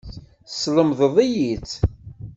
[0.47, 1.73] Teslemdeḍ-iyi-tt.